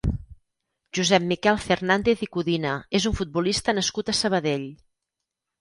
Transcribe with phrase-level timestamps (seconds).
[0.99, 4.69] Josep Miquel Fernández i Codina és un futbolista nascut a Sabadell.